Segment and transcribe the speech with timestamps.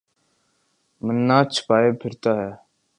[1.05, 2.49] منہ چھپائے پھرتاہے۔